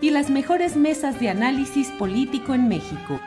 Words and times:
y 0.00 0.10
las 0.10 0.30
mejores 0.30 0.76
mesas 0.76 1.18
de 1.20 1.28
análisis 1.28 1.88
político 1.92 2.54
en 2.54 2.68
México. 2.68 3.20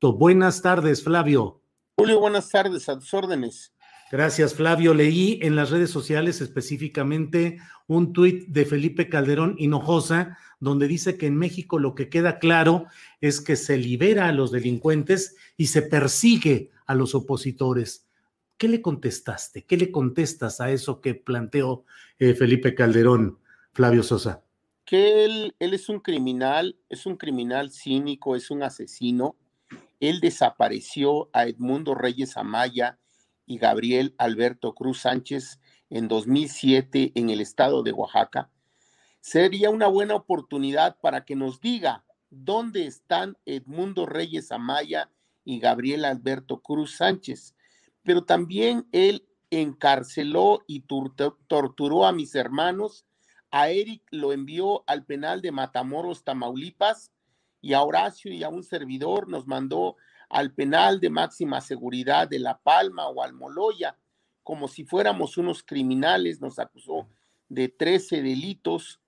Buenas 0.00 0.62
tardes, 0.62 1.02
Flavio. 1.02 1.62
Julio, 1.96 2.20
buenas 2.20 2.48
tardes, 2.48 2.88
a 2.88 2.98
tus 2.98 3.12
órdenes. 3.14 3.72
Gracias, 4.10 4.54
Flavio. 4.54 4.92
Leí 4.92 5.38
en 5.42 5.54
las 5.54 5.70
redes 5.70 5.90
sociales 5.90 6.40
específicamente 6.40 7.58
un 7.86 8.12
tuit 8.12 8.48
de 8.48 8.64
Felipe 8.64 9.08
Calderón 9.08 9.54
Hinojosa, 9.58 10.36
donde 10.58 10.88
dice 10.88 11.16
que 11.16 11.26
en 11.26 11.36
México 11.36 11.78
lo 11.78 11.94
que 11.94 12.08
queda 12.08 12.38
claro 12.38 12.86
es 13.20 13.40
que 13.40 13.56
se 13.56 13.76
libera 13.76 14.26
a 14.28 14.32
los 14.32 14.50
delincuentes 14.50 15.36
y 15.56 15.68
se 15.68 15.82
persigue 15.82 16.70
a 16.86 16.94
los 16.94 17.14
opositores. 17.14 18.08
¿Qué 18.58 18.68
le 18.68 18.82
contestaste? 18.82 19.64
¿Qué 19.64 19.76
le 19.76 19.90
contestas 19.90 20.60
a 20.60 20.70
eso 20.70 21.00
que 21.00 21.14
planteó 21.14 21.84
eh, 22.18 22.34
Felipe 22.34 22.74
Calderón, 22.74 23.38
Flavio 23.72 24.02
Sosa? 24.02 24.42
Que 24.90 25.24
él, 25.24 25.54
él 25.60 25.72
es 25.72 25.88
un 25.88 26.00
criminal, 26.00 26.76
es 26.88 27.06
un 27.06 27.16
criminal 27.16 27.70
cínico, 27.70 28.34
es 28.34 28.50
un 28.50 28.64
asesino. 28.64 29.36
Él 30.00 30.18
desapareció 30.18 31.30
a 31.32 31.46
Edmundo 31.46 31.94
Reyes 31.94 32.36
Amaya 32.36 32.98
y 33.46 33.58
Gabriel 33.58 34.16
Alberto 34.18 34.74
Cruz 34.74 35.02
Sánchez 35.02 35.60
en 35.90 36.08
2007 36.08 37.12
en 37.14 37.30
el 37.30 37.40
estado 37.40 37.82
de 37.82 37.92
Oaxaca, 37.92 38.50
sería 39.20 39.70
una 39.70 39.88
buena 39.88 40.14
oportunidad 40.14 40.96
para 41.00 41.24
que 41.24 41.36
nos 41.36 41.60
diga 41.60 42.04
dónde 42.30 42.86
están 42.86 43.36
Edmundo 43.44 44.06
Reyes 44.06 44.52
Amaya 44.52 45.10
y 45.44 45.58
Gabriel 45.58 46.04
Alberto 46.04 46.60
Cruz 46.60 46.96
Sánchez. 46.96 47.54
Pero 48.02 48.24
también 48.24 48.88
él 48.92 49.26
encarceló 49.50 50.62
y 50.66 50.84
torturó 51.48 52.06
a 52.06 52.12
mis 52.12 52.34
hermanos. 52.34 53.04
A 53.50 53.70
Eric 53.70 54.02
lo 54.10 54.32
envió 54.32 54.84
al 54.86 55.04
penal 55.04 55.42
de 55.42 55.52
Matamoros, 55.52 56.24
Tamaulipas, 56.24 57.12
y 57.60 57.74
a 57.74 57.82
Horacio 57.82 58.32
y 58.32 58.42
a 58.42 58.48
un 58.48 58.62
servidor 58.62 59.28
nos 59.28 59.46
mandó 59.46 59.96
al 60.28 60.52
penal 60.52 61.00
de 61.00 61.10
máxima 61.10 61.60
seguridad 61.60 62.28
de 62.28 62.38
La 62.38 62.58
Palma 62.58 63.08
o 63.08 63.22
al 63.22 63.32
Moloya, 63.32 63.96
como 64.42 64.68
si 64.68 64.84
fuéramos 64.84 65.36
unos 65.36 65.62
criminales, 65.62 66.40
nos 66.40 66.58
acusó 66.58 67.08
de 67.48 67.68
13 67.68 68.22
delitos, 68.22 69.00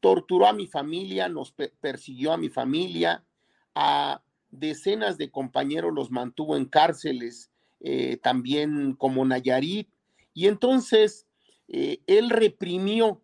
torturó 0.00 0.46
a 0.46 0.52
mi 0.52 0.66
familia, 0.66 1.28
nos 1.28 1.52
persiguió 1.52 2.32
a 2.32 2.36
mi 2.36 2.48
familia, 2.50 3.24
a 3.74 4.22
decenas 4.50 5.18
de 5.18 5.30
compañeros 5.30 5.92
los 5.94 6.10
mantuvo 6.10 6.56
en 6.56 6.66
cárceles, 6.66 7.50
eh, 7.80 8.18
también 8.18 8.94
como 8.94 9.24
Nayarit, 9.24 9.88
y 10.34 10.46
entonces 10.46 11.26
eh, 11.68 12.00
él 12.06 12.30
reprimió 12.30 13.22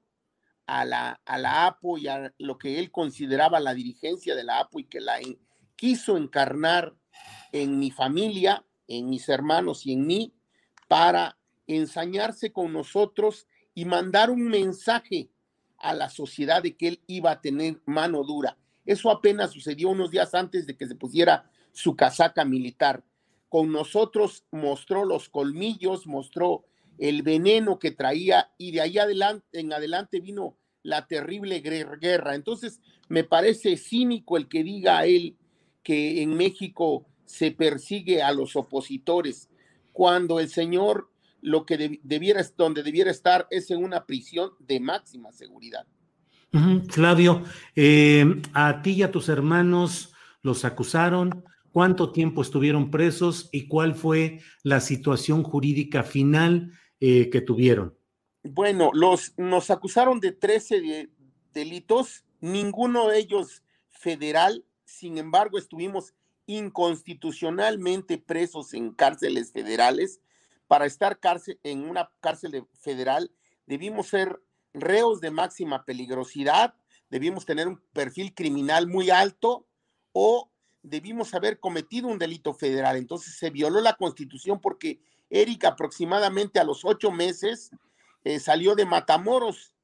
a 0.66 0.84
la, 0.84 1.20
a 1.25 1.38
la 1.38 1.66
APO 1.66 1.98
y 1.98 2.08
a 2.08 2.32
lo 2.38 2.58
que 2.58 2.78
él 2.78 2.91
consideraba 2.91 3.60
la 3.60 3.75
dirigencia 3.75 4.34
de 4.34 4.44
la 4.44 4.60
APO 4.60 4.80
y 4.80 4.84
que 4.84 5.00
la 5.00 5.19
quiso 5.76 6.16
encarnar 6.16 6.94
en 7.52 7.78
mi 7.78 7.91
familia, 7.91 8.64
en 8.88 9.08
mis 9.08 9.28
hermanos 9.28 9.86
y 9.86 9.92
en 9.92 10.06
mí, 10.06 10.34
para 10.88 11.38
ensañarse 11.66 12.52
con 12.52 12.72
nosotros 12.72 13.47
y 13.75 13.84
mandar 13.84 14.30
un 14.30 14.48
mensaje 14.48 15.30
a 15.78 15.94
la 15.94 16.08
sociedad 16.08 16.62
de 16.62 16.76
que 16.76 16.88
él 16.88 17.00
iba 17.06 17.31
a 17.31 17.41
tener 17.41 17.81
mano 17.84 18.22
dura. 18.25 18.56
Eso 18.86 19.10
apenas 19.10 19.50
sucedió 19.50 19.88
unos 19.91 20.10
días 20.10 20.34
antes 20.34 20.66
de 20.66 20.76
que 20.76 20.86
se 20.86 20.94
pusiera 20.94 21.50
su 21.72 21.96
casaca 21.96 22.44
militar. 22.44 23.02
Con 23.48 23.72
nosotros 23.72 24.44
mostró 24.50 25.04
los 25.04 25.28
colmillos, 25.28 26.06
mostró 26.06 26.64
el 26.99 27.22
veneno 27.22 27.78
que 27.78 27.91
traía 27.91 28.50
y 28.59 28.72
de 28.72 28.81
ahí 28.81 28.99
adelante, 28.99 29.47
en 29.53 29.72
adelante 29.72 30.21
vino 30.21 30.56
la 30.82 31.06
terrible 31.06 31.60
guerra. 31.60 32.34
Entonces, 32.34 32.81
me 33.09 33.25
parece 33.25 33.77
cínico 33.77 34.37
el 34.37 34.49
que 34.49 34.62
diga 34.62 34.99
a 34.99 35.06
él 35.06 35.37
que 35.82 36.22
en 36.22 36.37
México 36.37 37.06
se 37.25 37.50
persigue 37.50 38.22
a 38.22 38.32
los 38.32 38.56
opositores, 38.56 39.49
cuando 39.93 40.41
el 40.41 40.49
Señor 40.49 41.10
lo 41.41 41.66
que 41.66 42.00
debiera, 42.03 42.43
donde 42.56 42.82
debiera 42.82 43.11
estar 43.11 43.47
es 43.50 43.71
en 43.71 43.84
una 43.84 44.06
prisión 44.06 44.53
de 44.59 44.81
máxima 44.81 45.31
seguridad. 45.32 45.87
Flavio, 46.88 47.43
eh, 47.75 48.41
a 48.53 48.81
ti 48.81 48.93
y 48.93 49.03
a 49.03 49.11
tus 49.11 49.28
hermanos 49.28 50.15
los 50.43 50.65
acusaron, 50.65 51.44
cuánto 51.72 52.12
tiempo 52.12 52.43
estuvieron 52.43 52.91
presos 52.91 53.49
y 53.50 53.66
cuál 53.66 53.94
fue 53.94 54.41
la 54.62 54.81
situación 54.81 55.43
jurídica 55.43 56.05
final 56.05 56.72
eh, 57.00 57.31
que 57.31 57.41
tuvieron. 57.41 57.97
Bueno, 58.43 58.91
los, 58.93 59.32
nos 59.37 59.71
acusaron 59.71 60.21
de 60.21 60.32
13 60.32 61.09
delitos, 61.53 62.25
ninguno 62.41 63.09
de 63.09 63.19
ellos 63.19 63.62
federal, 63.88 64.65
sin 64.84 65.19
embargo 65.19 65.59
estuvimos 65.59 66.15
inconstitucionalmente 66.47 68.19
presos 68.19 68.75
en 68.75 68.93
cárceles 68.93 69.53
federales. 69.53 70.21
Para 70.66 70.87
estar 70.87 71.19
cárcel, 71.21 71.59
en 71.62 71.88
una 71.88 72.10
cárcel 72.21 72.66
federal 72.81 73.31
debimos 73.66 74.09
ser 74.09 74.43
reos 74.75 75.21
de 75.21 75.31
máxima 75.31 75.84
peligrosidad, 75.84 76.75
debimos 77.09 77.47
tener 77.47 77.69
un 77.69 77.81
perfil 77.93 78.34
criminal 78.34 78.87
muy 78.87 79.11
alto 79.11 79.66
o 80.12 80.50
debimos 80.82 81.32
haber 81.32 81.61
cometido 81.61 82.09
un 82.09 82.19
delito 82.19 82.53
federal. 82.53 82.97
Entonces 82.97 83.37
se 83.37 83.50
violó 83.50 83.81
la 83.81 83.94
constitución 83.94 84.61
porque 84.61 85.00
Eric 85.34 85.64
aproximadamente 85.64 86.60
a 86.60 86.64
los 86.64 86.84
ocho 86.84 87.10
meses 87.10 87.72
eh, 88.22 88.38
salió 88.38 88.76
de 88.76 88.86
Matamoros. 88.86 89.74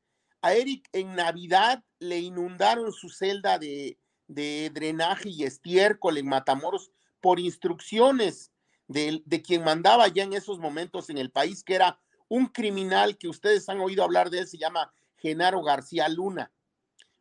A 0.43 0.55
Eric 0.55 0.89
en 0.93 1.17
Navidad 1.17 1.83
le 1.99 2.21
inundaron 2.21 2.93
su 2.93 3.09
celda 3.09 3.59
de, 3.59 3.99
de 4.29 4.71
drenaje 4.73 5.29
y 5.29 5.43
estiércol 5.43 6.19
en 6.19 6.29
Matamoros 6.29 6.93
por 7.21 7.41
instrucciones 7.41 8.53
de, 8.87 9.23
de, 9.27 9.43
quien 9.43 9.65
mandaba 9.65 10.07
ya 10.07 10.23
en 10.23 10.35
esos 10.35 10.61
momentos 10.61 11.11
en 11.11 11.19
el 11.19 11.33
país, 11.33 11.65
que 11.65 11.75
era 11.75 12.01
un 12.29 12.47
criminal 12.47 13.19
que 13.19 13.29
ustedes 13.29 13.69
han 13.69 13.81
oído 13.81 14.05
hablar 14.05 14.31
de 14.31 14.39
él, 14.39 14.47
se 14.47 14.57
llama 14.57 14.95
Genaro 15.17 15.63
García 15.63 16.09
Luna. 16.09 16.53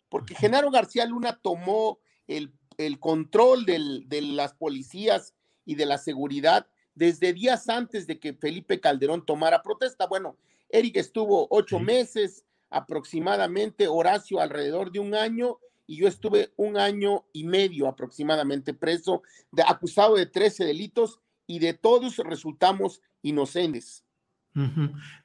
Porque 0.07 0.35
Genaro 0.35 0.69
García 0.69 1.05
Luna 1.07 1.39
tomó 1.41 1.99
el, 2.27 2.53
el 2.77 2.99
control 2.99 3.65
del, 3.65 4.07
de 4.07 4.21
las 4.21 4.53
policías 4.53 5.33
y 5.65 5.75
de 5.75 5.87
la 5.87 5.97
seguridad 5.97 6.67
desde 6.99 7.31
días 7.31 7.69
antes 7.69 8.05
de 8.07 8.19
que 8.19 8.33
Felipe 8.33 8.81
Calderón 8.81 9.25
tomara 9.25 9.63
protesta. 9.63 10.05
Bueno, 10.05 10.35
Eric 10.67 10.97
estuvo 10.97 11.47
ocho 11.49 11.79
meses 11.79 12.43
aproximadamente, 12.69 13.87
Horacio 13.87 14.41
alrededor 14.41 14.91
de 14.91 14.99
un 14.99 15.15
año 15.15 15.59
y 15.87 15.95
yo 15.95 16.09
estuve 16.09 16.51
un 16.57 16.77
año 16.77 17.23
y 17.31 17.45
medio 17.45 17.87
aproximadamente 17.87 18.73
preso, 18.73 19.23
de, 19.49 19.63
acusado 19.63 20.17
de 20.17 20.25
13 20.25 20.65
delitos 20.65 21.21
y 21.47 21.59
de 21.59 21.73
todos 21.73 22.17
resultamos 22.17 23.01
inocentes. 23.21 24.03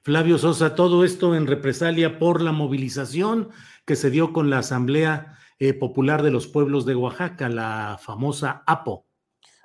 Flavio 0.03 0.39
Sosa, 0.39 0.77
todo 0.77 1.05
esto 1.05 1.35
en 1.35 1.49
represalia 1.49 2.21
por 2.21 2.41
la 2.41 2.53
movilización 2.53 3.49
que 3.85 3.97
se 3.97 4.11
dio 4.11 4.33
con 4.33 4.49
la 4.49 4.59
Asamblea 4.59 5.39
eh, 5.59 5.75
Popular 5.75 6.23
de 6.23 6.31
los 6.31 6.47
Pueblos 6.47 6.87
de 6.87 6.95
Oaxaca, 6.95 7.49
la 7.49 7.99
famosa 8.01 8.63
APO. 8.65 9.07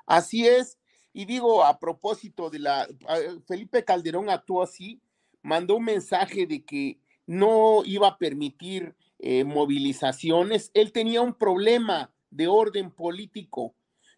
Así 0.07 0.47
es, 0.47 0.78
y 1.13 1.25
digo, 1.25 1.63
a 1.63 1.79
propósito 1.79 2.49
de 2.49 2.59
la, 2.59 2.87
Felipe 3.47 3.83
Calderón 3.83 4.29
actuó 4.29 4.61
así, 4.61 5.01
mandó 5.41 5.77
un 5.77 5.85
mensaje 5.85 6.45
de 6.45 6.63
que 6.63 6.99
no 7.25 7.83
iba 7.85 8.07
a 8.07 8.17
permitir 8.17 8.95
eh, 9.19 9.43
movilizaciones, 9.43 10.71
él 10.73 10.91
tenía 10.91 11.21
un 11.21 11.33
problema 11.33 12.11
de 12.29 12.47
orden 12.47 12.91
político, 12.91 13.75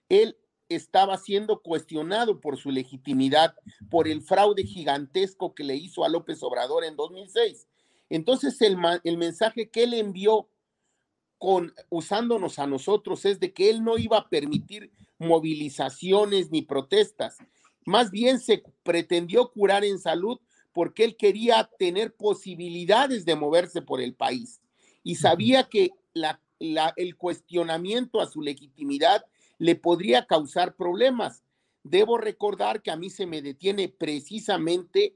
él 0.09 0.37
estaba 0.69 1.17
siendo 1.17 1.61
cuestionado 1.61 2.39
por 2.39 2.57
su 2.57 2.71
legitimidad, 2.71 3.55
por 3.89 4.07
el 4.07 4.21
fraude 4.21 4.63
gigantesco 4.63 5.53
que 5.53 5.63
le 5.63 5.75
hizo 5.75 6.03
a 6.03 6.09
López 6.09 6.41
Obrador 6.43 6.83
en 6.85 6.95
2006. 6.95 7.67
Entonces 8.09 8.61
el, 8.61 8.77
el 9.03 9.17
mensaje 9.17 9.69
que 9.69 9.83
él 9.83 9.93
envió 9.93 10.47
con 11.41 11.73
usándonos 11.89 12.59
a 12.59 12.67
nosotros 12.67 13.25
es 13.25 13.39
de 13.39 13.51
que 13.51 13.71
él 13.71 13.83
no 13.83 13.97
iba 13.97 14.19
a 14.19 14.29
permitir 14.29 14.91
movilizaciones 15.17 16.51
ni 16.51 16.61
protestas. 16.61 17.39
Más 17.83 18.11
bien 18.11 18.39
se 18.39 18.61
pretendió 18.83 19.49
curar 19.49 19.83
en 19.83 19.97
salud 19.97 20.39
porque 20.71 21.03
él 21.03 21.17
quería 21.17 21.67
tener 21.79 22.13
posibilidades 22.13 23.25
de 23.25 23.35
moverse 23.35 23.81
por 23.81 24.01
el 24.01 24.13
país 24.13 24.61
y 25.01 25.15
sabía 25.15 25.63
que 25.63 25.89
la, 26.13 26.39
el 26.95 27.15
cuestionamiento 27.17 28.21
a 28.21 28.27
su 28.27 28.43
legitimidad 28.43 29.25
le 29.57 29.73
podría 29.73 30.27
causar 30.27 30.75
problemas. 30.75 31.43
Debo 31.81 32.19
recordar 32.19 32.83
que 32.83 32.91
a 32.91 32.97
mí 32.97 33.09
se 33.09 33.25
me 33.25 33.41
detiene 33.41 33.89
precisamente 33.89 35.15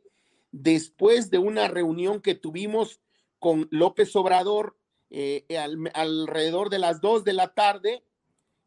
después 0.51 1.29
de 1.29 1.37
una 1.37 1.67
reunión 1.67 2.19
que 2.19 2.33
tuvimos 2.33 2.99
con 3.37 3.67
López 3.69 4.15
Obrador 4.15 4.75
eh, 5.17 5.45
alrededor 5.93 6.69
de 6.69 6.77
las 6.77 6.99
dos 6.99 7.23
de 7.23 7.31
la 7.31 7.53
tarde. 7.53 8.03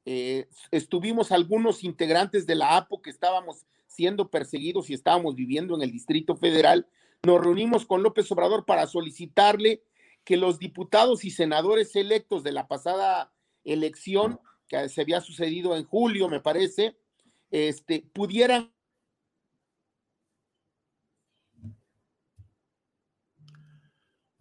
Eh, 0.07 0.49
estuvimos 0.71 1.31
algunos 1.31 1.85
integrantes 1.85 2.47
de 2.47 2.55
la 2.55 2.79
APO 2.79 3.03
que 3.03 3.11
estábamos 3.11 3.67
siendo 3.87 4.31
perseguidos 4.31 4.89
y 4.89 4.95
estábamos 4.95 5.35
viviendo 5.35 5.75
en 5.75 5.83
el 5.83 5.93
Distrito 5.93 6.37
Federal. 6.37 6.87
Nos 7.23 7.43
reunimos 7.43 7.85
con 7.85 8.03
López 8.03 8.33
Obrador 8.33 8.65
para 8.65 8.87
solicitarle 8.87 9.83
que 10.25 10.39
los 10.39 10.59
diputados 10.59 11.23
y 11.27 11.31
senadores 11.31 11.95
electos 11.97 12.43
de 12.43 12.53
la 12.53 12.67
pasada 12.67 13.31
elección 13.65 14.41
que 14.69 14.89
se 14.89 15.03
había 15.03 15.21
sucedido 15.21 15.77
en 15.77 15.85
julio, 15.85 16.31
me 16.31 16.41
parece, 16.41 16.97
este, 17.51 18.09
pudieran 18.15 18.73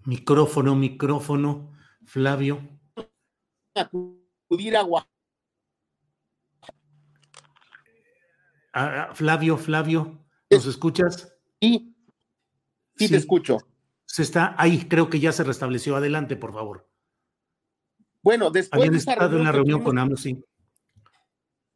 Micrófono, 0.05 0.73
micrófono, 0.73 1.76
Flavio. 2.07 2.61
Acudir 3.75 4.77
a 4.77 4.81
ah, 4.81 5.05
ah, 8.73 9.09
Flavio, 9.13 9.57
Flavio, 9.57 10.25
¿nos 10.49 10.65
escuchas? 10.65 11.35
Sí, 11.61 11.93
sí, 12.95 13.09
te 13.09 13.17
escucho. 13.17 13.57
Se 14.05 14.23
está 14.23 14.55
ahí, 14.57 14.87
creo 14.87 15.09
que 15.09 15.19
ya 15.19 15.33
se 15.33 15.43
restableció. 15.43 15.97
Adelante, 15.97 16.37
por 16.37 16.53
favor. 16.53 16.89
Bueno, 18.23 18.51
después 18.51 18.89
de 18.89 18.97
estado 18.97 19.37
en 19.37 19.43
la 19.43 19.51
reunión 19.51 19.83
con 19.83 19.99
AMLO, 19.99 20.15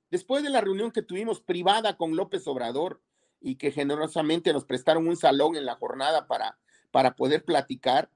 Después 0.09 0.43
de 0.43 0.49
la 0.49 0.61
reunión 0.61 0.91
que 0.91 1.01
tuvimos 1.01 1.41
privada 1.41 1.97
con 1.97 2.15
López 2.15 2.47
Obrador 2.47 3.01
y 3.41 3.55
que 3.55 3.71
generosamente 3.71 4.53
nos 4.53 4.63
prestaron 4.63 5.07
un 5.07 5.17
salón 5.17 5.57
en 5.57 5.65
la 5.65 5.75
jornada 5.75 6.27
para, 6.27 6.57
para 6.89 7.15
poder 7.15 7.43
platicar, 7.43 8.09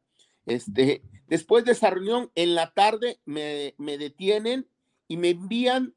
este, 0.45 1.01
después 1.27 1.65
de 1.65 1.73
esa 1.73 1.89
reunión, 1.89 2.31
en 2.35 2.55
la 2.55 2.73
tarde 2.73 3.19
me, 3.25 3.75
me 3.77 3.97
detienen 3.97 4.67
y 5.07 5.17
me 5.17 5.29
envían 5.29 5.95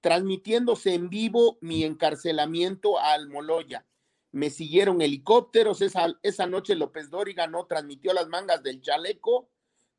transmitiéndose 0.00 0.94
en 0.94 1.08
vivo 1.08 1.58
mi 1.60 1.84
encarcelamiento 1.84 2.98
a 2.98 3.12
Almoloya. 3.12 3.86
Me 4.32 4.50
siguieron 4.50 5.00
helicópteros, 5.00 5.80
esa, 5.80 6.18
esa 6.22 6.46
noche 6.46 6.74
López 6.74 7.10
Dóriga 7.10 7.46
no 7.46 7.66
transmitió 7.66 8.12
las 8.12 8.28
mangas 8.28 8.62
del 8.62 8.82
chaleco 8.82 9.48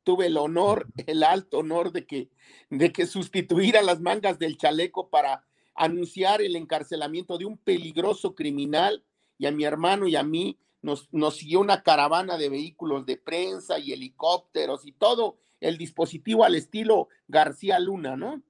tuve 0.08 0.28
el 0.28 0.38
honor, 0.38 0.86
el 1.06 1.22
alto 1.22 1.58
honor 1.58 1.92
de 1.92 2.06
que, 2.06 2.30
de 2.70 2.92
que 2.92 3.04
sustituir 3.04 3.74
las 3.82 4.00
mangas 4.00 4.38
del 4.38 4.56
chaleco 4.56 5.10
para 5.10 5.44
anunciar 5.74 6.40
el 6.40 6.56
encarcelamiento 6.56 7.36
de 7.36 7.44
un 7.44 7.58
peligroso 7.58 8.34
criminal 8.34 9.04
y 9.36 9.44
a 9.44 9.52
mi 9.52 9.64
hermano 9.64 10.08
y 10.08 10.16
a 10.16 10.22
mí 10.22 10.58
nos, 10.82 11.08
siguió 11.36 11.60
una 11.60 11.82
caravana 11.82 12.36
de 12.36 12.48
vehículos 12.48 13.06
de 13.06 13.16
prensa 13.16 13.78
y 13.78 13.92
helicópteros 13.92 14.86
y 14.86 14.92
todo 14.92 15.38
el 15.60 15.76
dispositivo 15.78 16.44
al 16.44 16.54
estilo 16.54 17.08
García 17.26 17.78
Luna, 17.78 18.16
¿no? 18.16 18.42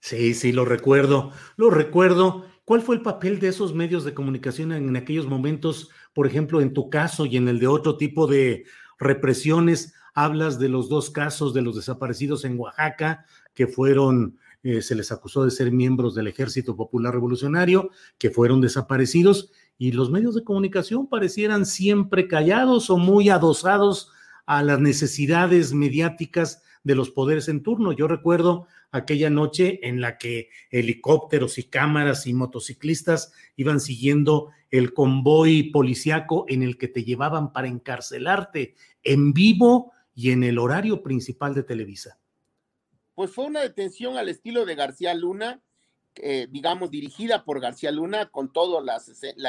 Sí, 0.00 0.34
sí, 0.34 0.52
lo 0.52 0.64
recuerdo, 0.64 1.32
lo 1.56 1.70
recuerdo. 1.70 2.46
¿Cuál 2.64 2.82
fue 2.82 2.96
el 2.96 3.02
papel 3.02 3.40
de 3.40 3.48
esos 3.48 3.74
medios 3.74 4.04
de 4.04 4.14
comunicación 4.14 4.72
en 4.72 4.96
aquellos 4.96 5.26
momentos, 5.26 5.90
por 6.14 6.26
ejemplo, 6.26 6.60
en 6.60 6.72
tu 6.72 6.88
caso 6.88 7.26
y 7.26 7.36
en 7.36 7.48
el 7.48 7.58
de 7.58 7.66
otro 7.66 7.96
tipo 7.96 8.26
de 8.26 8.64
represiones? 8.98 9.94
hablas 10.14 10.58
de 10.58 10.68
los 10.68 10.88
dos 10.88 11.10
casos 11.10 11.54
de 11.54 11.62
los 11.62 11.76
desaparecidos 11.76 12.44
en 12.44 12.58
Oaxaca, 12.58 13.24
que 13.54 13.66
fueron, 13.66 14.38
eh, 14.62 14.82
se 14.82 14.94
les 14.94 15.10
acusó 15.10 15.44
de 15.44 15.50
ser 15.50 15.72
miembros 15.72 16.14
del 16.14 16.26
Ejército 16.26 16.76
Popular 16.76 17.14
Revolucionario, 17.14 17.90
que 18.18 18.30
fueron 18.30 18.60
desaparecidos, 18.60 19.50
y 19.78 19.92
los 19.92 20.10
medios 20.10 20.34
de 20.34 20.44
comunicación 20.44 21.06
parecieran 21.06 21.64
siempre 21.64 22.28
callados 22.28 22.90
o 22.90 22.98
muy 22.98 23.30
adosados 23.30 24.12
a 24.44 24.62
las 24.62 24.80
necesidades 24.80 25.72
mediáticas 25.72 26.62
de 26.84 26.94
los 26.94 27.10
poderes 27.10 27.48
en 27.48 27.62
turno. 27.62 27.92
Yo 27.92 28.06
recuerdo 28.06 28.66
aquella 28.92 29.30
noche 29.30 29.80
en 29.82 30.00
la 30.00 30.18
que 30.18 30.50
helicópteros 30.70 31.58
y 31.58 31.64
cámaras 31.64 32.26
y 32.26 32.34
motociclistas 32.34 33.32
iban 33.56 33.80
siguiendo 33.80 34.50
el 34.70 34.92
convoy 34.92 35.70
policiaco 35.70 36.44
en 36.48 36.62
el 36.62 36.78
que 36.78 36.88
te 36.88 37.04
llevaban 37.04 37.52
para 37.52 37.68
encarcelarte 37.68 38.74
en 39.02 39.32
vivo 39.32 39.92
y 40.14 40.30
en 40.30 40.44
el 40.44 40.58
horario 40.58 41.02
principal 41.02 41.54
de 41.54 41.62
Televisa? 41.62 42.19
Pues 43.20 43.32
fue 43.32 43.44
una 43.44 43.60
detención 43.60 44.16
al 44.16 44.30
estilo 44.30 44.64
de 44.64 44.74
García 44.74 45.12
Luna, 45.12 45.60
eh, 46.14 46.46
digamos, 46.50 46.90
dirigida 46.90 47.44
por 47.44 47.60
García 47.60 47.90
Luna, 47.90 48.30
con 48.30 48.50
toda 48.50 48.80
la, 48.80 48.96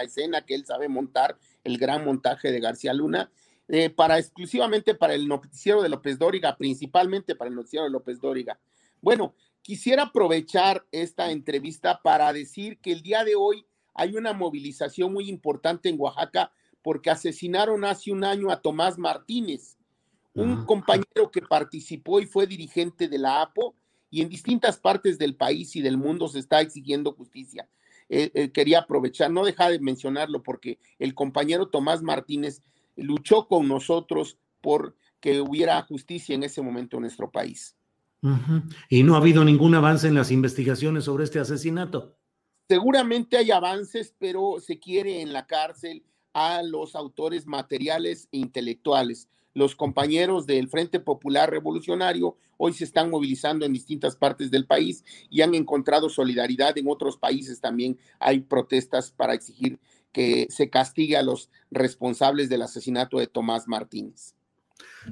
escena 0.04 0.46
que 0.46 0.56
él 0.56 0.66
sabe 0.66 0.90
montar, 0.90 1.38
el 1.64 1.78
gran 1.78 2.04
montaje 2.04 2.52
de 2.52 2.60
García 2.60 2.94
Luna, 2.94 3.32
eh, 3.70 3.90
para 3.90 4.20
exclusivamente 4.20 4.94
para 4.94 5.14
el 5.14 5.26
noticiero 5.26 5.82
de 5.82 5.88
López 5.88 6.20
Dóriga, 6.20 6.58
principalmente 6.58 7.34
para 7.34 7.48
el 7.48 7.56
noticiero 7.56 7.86
de 7.86 7.92
López 7.92 8.20
Dóriga. 8.20 8.60
Bueno, 9.00 9.36
quisiera 9.62 10.04
aprovechar 10.04 10.86
esta 10.92 11.32
entrevista 11.32 12.02
para 12.04 12.34
decir 12.34 12.78
que 12.80 12.92
el 12.92 13.02
día 13.02 13.24
de 13.24 13.36
hoy 13.36 13.66
hay 13.94 14.18
una 14.18 14.34
movilización 14.34 15.14
muy 15.14 15.30
importante 15.30 15.88
en 15.88 15.96
Oaxaca 15.98 16.52
porque 16.82 17.10
asesinaron 17.10 17.86
hace 17.86 18.12
un 18.12 18.26
año 18.26 18.52
a 18.52 18.62
Tomás 18.62 18.98
Martínez 18.98 19.78
un 20.34 20.66
compañero 20.66 21.30
que 21.32 21.42
participó 21.42 22.20
y 22.20 22.26
fue 22.26 22.48
dirigente 22.48 23.08
de 23.08 23.18
la 23.18 23.42
APO 23.42 23.76
y 24.10 24.22
en 24.22 24.30
distintas 24.30 24.78
partes 24.78 25.18
del 25.18 25.36
país 25.36 25.76
y 25.76 25.82
del 25.82 25.98
mundo 25.98 26.28
se 26.28 26.40
está 26.40 26.62
exigiendo 26.62 27.14
justicia. 27.14 27.68
Eh, 28.10 28.32
eh, 28.34 28.52
quería 28.52 28.80
aprovechar, 28.80 29.32
no 29.32 29.46
dejar 29.46 29.72
de 29.72 29.80
mencionarlo 29.80 30.44
porque 30.44 30.80
el 31.00 31.16
compañero 31.16 31.68
Tomás 31.68 32.02
Martínez 32.02 32.62
luchó 32.98 33.48
con 33.48 33.68
nosotros 33.68 34.38
por 34.60 34.96
que 35.22 35.40
hubiera 35.40 35.82
justicia 35.84 36.36
en 36.36 36.44
ese 36.44 36.62
momento 36.62 36.98
en 36.98 37.02
nuestro 37.02 37.32
país. 37.32 37.76
Y 38.90 39.04
no 39.04 39.16
ha 39.16 39.18
habido 39.18 39.44
ningún 39.44 39.74
avance 39.76 40.08
en 40.08 40.16
las 40.16 40.30
investigaciones 40.32 41.06
sobre 41.06 41.24
este 41.24 41.40
asesinato. 41.40 42.18
Seguramente 42.68 43.38
hay 43.38 43.52
avances, 43.52 44.14
pero 44.20 44.60
se 44.60 44.80
quiere 44.80 45.22
en 45.22 45.34
la 45.34 45.48
cárcel 45.48 46.04
a 46.34 46.62
los 46.64 46.96
autores 46.96 47.46
materiales 47.48 48.28
e 48.32 48.38
intelectuales 48.38 49.28
los 49.54 49.76
compañeros 49.76 50.46
del 50.46 50.70
Frente 50.70 51.00
Popular 51.00 51.50
Revolucionario 51.50 52.38
hoy 52.58 52.74
se 52.74 52.84
están 52.84 53.10
movilizando 53.10 53.66
en 53.66 53.74
distintas 53.74 54.16
partes 54.16 54.52
del 54.52 54.66
país 54.66 55.04
y 55.30 55.42
han 55.42 55.56
encontrado 55.56 56.10
solidaridad 56.10 56.78
en 56.78 56.88
otros 56.88 57.18
países 57.18 57.60
también. 57.60 57.98
Hay 58.20 58.42
protestas 58.42 59.12
para 59.12 59.34
exigir 59.34 59.80
que 60.12 60.48
se 60.50 60.70
castigue 60.70 61.18
a 61.18 61.24
los 61.24 61.50
responsables 61.72 62.50
del 62.50 62.62
asesinato 62.62 63.18
de 63.18 63.28
Tomás 63.28 63.68
Martínez. 63.68 64.36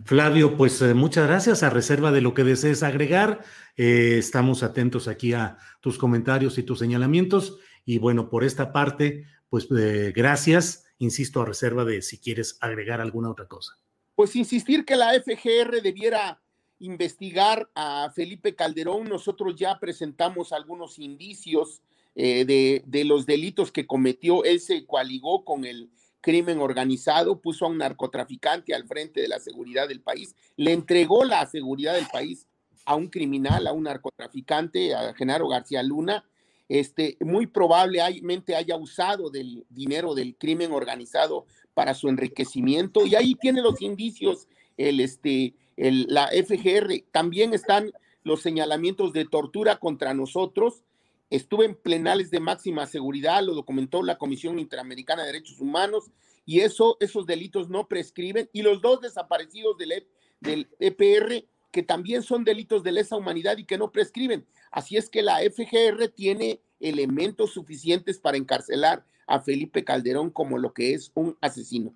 Flavio, 0.05 0.57
pues 0.57 0.81
eh, 0.81 0.93
muchas 0.93 1.27
gracias. 1.27 1.63
A 1.63 1.69
reserva 1.69 2.11
de 2.11 2.21
lo 2.21 2.33
que 2.33 2.43
desees 2.43 2.83
agregar, 2.83 3.43
eh, 3.77 4.17
estamos 4.19 4.61
atentos 4.61 5.07
aquí 5.07 5.33
a 5.33 5.57
tus 5.81 5.97
comentarios 5.97 6.57
y 6.57 6.63
tus 6.63 6.79
señalamientos. 6.79 7.57
Y 7.85 7.97
bueno, 7.97 8.29
por 8.29 8.43
esta 8.43 8.71
parte, 8.71 9.25
pues 9.49 9.67
eh, 9.75 10.13
gracias. 10.15 10.85
Insisto, 10.99 11.41
a 11.41 11.45
reserva 11.45 11.85
de 11.85 12.01
si 12.01 12.19
quieres 12.19 12.57
agregar 12.61 13.01
alguna 13.01 13.31
otra 13.31 13.47
cosa 13.47 13.79
pues 14.19 14.35
insistir 14.35 14.83
que 14.83 14.97
la 14.97 15.13
FGR 15.13 15.81
debiera 15.81 16.41
investigar 16.79 17.69
a 17.73 18.11
Felipe 18.13 18.53
Calderón. 18.53 19.07
Nosotros 19.07 19.55
ya 19.55 19.79
presentamos 19.79 20.51
algunos 20.51 20.99
indicios 20.99 21.81
eh, 22.15 22.43
de, 22.85 23.03
los 23.05 23.25
delitos 23.25 23.71
que 23.71 23.87
cometió. 23.87 24.43
Él 24.43 24.59
se 24.59 24.85
coaligó 24.85 25.45
con 25.45 25.63
el 25.63 25.89
crimen 26.19 26.59
organizado, 26.59 27.39
puso 27.39 27.63
a 27.63 27.69
un 27.69 27.77
narcotraficante 27.77 28.75
al 28.75 28.85
frente 28.85 29.21
de 29.21 29.29
la 29.29 29.39
seguridad 29.39 29.87
del 29.87 30.01
país, 30.01 30.35
le 30.57 30.73
entregó 30.73 31.23
la 31.23 31.45
seguridad 31.45 31.93
del 31.93 32.07
país 32.07 32.45
a 32.83 32.95
un 32.95 33.07
criminal, 33.07 33.67
a 33.67 33.71
un 33.71 33.83
narcotraficante, 33.83 34.93
a 34.95 35.13
Genaro 35.13 35.47
García 35.47 35.81
Luna, 35.81 36.25
este, 36.67 37.17
muy 37.21 37.47
probablemente 37.47 38.55
haya 38.55 38.75
usado 38.75 39.29
del 39.29 39.65
dinero 39.69 40.13
del 40.13 40.35
crimen 40.35 40.73
organizado 40.73 41.45
para 41.79 41.93
su 41.93 42.09
enriquecimiento 42.09 43.05
y 43.05 43.15
ahí 43.15 43.35
tiene 43.35 43.61
los 43.61 43.81
indicios 43.81 44.49
el, 44.75 44.99
este, 44.99 45.53
el, 45.77 46.07
la 46.09 46.27
FGR. 46.27 47.05
También 47.09 47.53
están 47.53 47.93
los 48.23 48.41
señalamientos 48.41 49.13
de 49.13 49.23
tortura 49.23 49.77
contra 49.77 50.13
nosotros. 50.13 50.83
Estuve 51.29 51.63
en 51.63 51.75
plenales 51.75 52.31
de 52.31 52.41
máxima 52.41 52.85
seguridad, 52.85 53.41
lo 53.43 53.53
documentó 53.53 54.03
la 54.03 54.17
Comisión 54.17 54.59
Interamericana 54.59 55.21
de 55.21 55.31
Derechos 55.31 55.61
Humanos 55.61 56.11
y 56.45 56.59
eso, 56.59 56.97
esos 56.99 57.25
delitos 57.25 57.69
no 57.69 57.87
prescriben. 57.87 58.49
Y 58.51 58.61
los 58.61 58.81
dos 58.81 58.99
desaparecidos 58.99 59.77
del, 59.77 59.93
e, 59.93 60.07
del 60.41 60.67
EPR, 60.81 61.45
que 61.71 61.81
también 61.81 62.23
son 62.23 62.43
delitos 62.43 62.83
de 62.83 62.91
lesa 62.91 63.15
humanidad 63.15 63.57
y 63.57 63.63
que 63.63 63.77
no 63.77 63.93
prescriben. 63.93 64.45
Así 64.69 64.97
es 64.97 65.09
que 65.09 65.21
la 65.21 65.39
FGR 65.39 66.09
tiene 66.09 66.59
elementos 66.79 67.53
suficientes 67.53 68.19
para 68.19 68.37
encarcelar 68.37 69.05
a 69.27 69.39
Felipe 69.39 69.83
Calderón 69.83 70.29
como 70.31 70.57
lo 70.57 70.73
que 70.73 70.93
es 70.93 71.11
un 71.13 71.37
asesino. 71.41 71.93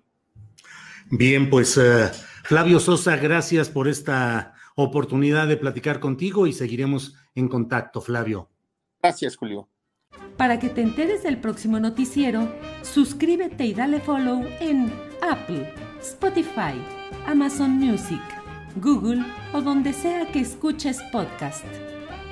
Bien, 1.10 1.50
pues 1.50 1.76
uh, 1.76 2.08
Flavio 2.44 2.80
Sosa, 2.80 3.16
gracias 3.16 3.68
por 3.68 3.88
esta 3.88 4.54
oportunidad 4.74 5.46
de 5.46 5.56
platicar 5.56 6.00
contigo 6.00 6.46
y 6.46 6.52
seguiremos 6.52 7.14
en 7.34 7.48
contacto, 7.48 8.00
Flavio. 8.00 8.48
Gracias, 9.02 9.36
Julio. 9.36 9.68
Para 10.36 10.58
que 10.58 10.68
te 10.68 10.80
enteres 10.80 11.22
del 11.22 11.40
próximo 11.40 11.78
noticiero, 11.78 12.52
suscríbete 12.82 13.66
y 13.66 13.74
dale 13.74 14.00
follow 14.00 14.44
en 14.60 14.92
Apple, 15.20 15.72
Spotify, 16.00 16.74
Amazon 17.26 17.72
Music, 17.72 18.22
Google 18.76 19.24
o 19.52 19.60
donde 19.60 19.92
sea 19.92 20.30
que 20.32 20.40
escuches 20.40 21.00
podcast 21.12 21.64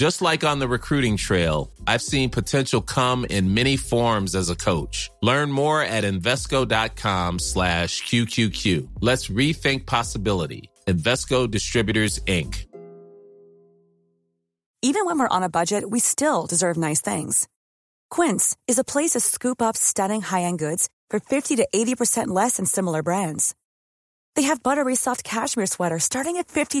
Just 0.00 0.22
like 0.22 0.44
on 0.44 0.60
the 0.60 0.66
recruiting 0.66 1.18
trail, 1.18 1.70
I've 1.86 2.00
seen 2.00 2.30
potential 2.30 2.80
come 2.80 3.26
in 3.26 3.52
many 3.52 3.76
forms 3.76 4.34
as 4.34 4.48
a 4.48 4.56
coach. 4.56 5.10
Learn 5.20 5.52
more 5.52 5.82
at 5.82 6.04
Invesco.com 6.04 7.38
slash 7.38 8.02
QQQ. 8.04 8.88
Let's 9.02 9.28
rethink 9.28 9.84
possibility. 9.84 10.70
Investco 10.86 11.50
Distributors, 11.50 12.18
Inc. 12.20 12.64
Even 14.80 15.04
when 15.04 15.18
we're 15.18 15.36
on 15.36 15.42
a 15.42 15.50
budget, 15.50 15.84
we 15.90 16.00
still 16.00 16.46
deserve 16.46 16.78
nice 16.78 17.02
things. 17.02 17.46
Quince 18.08 18.56
is 18.66 18.78
a 18.78 18.84
place 18.84 19.10
to 19.10 19.20
scoop 19.20 19.60
up 19.60 19.76
stunning 19.76 20.22
high-end 20.22 20.58
goods 20.58 20.88
for 21.10 21.20
50 21.20 21.56
to 21.56 21.68
80% 21.74 22.28
less 22.28 22.56
than 22.56 22.64
similar 22.64 23.02
brands. 23.02 23.54
They 24.34 24.44
have 24.44 24.62
buttery 24.62 24.96
soft 24.96 25.24
cashmere 25.24 25.66
sweaters 25.66 26.04
starting 26.04 26.38
at 26.38 26.48
$50 26.48 26.80